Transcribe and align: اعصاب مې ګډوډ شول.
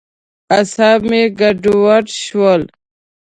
اعصاب 0.55 0.99
مې 1.09 1.21
ګډوډ 1.39 2.05
شول. 2.23 2.61